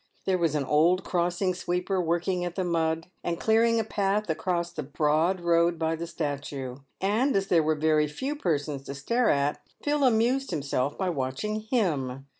There 0.25 0.39
was 0.39 0.55
an 0.55 0.63
old 0.63 1.03
crossing 1.03 1.53
sweeper 1.53 2.01
working 2.01 2.43
at 2.43 2.55
the 2.55 2.63
mud, 2.63 3.05
and 3.23 3.39
clearing 3.39 3.79
a 3.79 3.83
path 3.83 4.31
across 4.31 4.71
the 4.71 4.81
broad 4.81 5.39
road 5.41 5.77
by 5.77 5.95
the 5.95 6.07
statue; 6.07 6.77
and, 6.99 7.35
as 7.35 7.49
there 7.49 7.61
were 7.61 7.75
very 7.75 8.07
few 8.07 8.35
persons 8.35 8.81
to 8.85 8.95
stare 8.95 9.29
at, 9.29 9.61
Phil 9.83 10.03
amused 10.03 10.49
himself 10.49 10.97
by 10.97 11.11
watching 11.11 11.59
him. 11.69 12.25